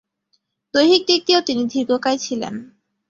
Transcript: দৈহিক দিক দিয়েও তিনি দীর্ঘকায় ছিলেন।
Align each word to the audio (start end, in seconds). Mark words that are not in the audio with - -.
দৈহিক 0.73 1.01
দিক 1.07 1.21
দিয়েও 1.27 1.41
তিনি 1.41 1.63
দীর্ঘকায় 1.73 2.19
ছিলেন। 2.25 2.53